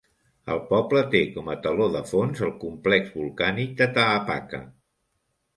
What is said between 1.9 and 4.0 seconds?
de fons el complex volcànic de